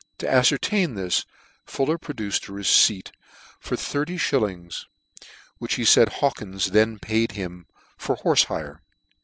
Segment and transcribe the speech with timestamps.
[0.17, 1.25] To afcertain this,
[1.63, 3.11] Fuller produced a receipt
[3.59, 4.85] for thirty fhillings,
[5.59, 7.67] which he faid Hawkins then paid him
[7.99, 8.81] for horfe hire.